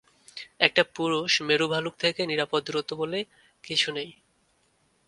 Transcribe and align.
একটা 0.59 0.83
পুরুষ 0.95 1.31
মেরু 1.41 1.65
ভালুক 1.67 1.95
থেকে 1.97 2.21
নিরাপদ 2.25 2.61
দূরত্ব 2.65 2.91
বলে 2.95 3.19
কিছু 3.63 3.89
নেই। 3.91 4.09